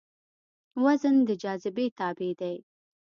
وزن 0.83 1.15
د 1.27 1.29
جاذبې 1.41 1.85
تابع 1.97 2.31
دی. 2.39 2.55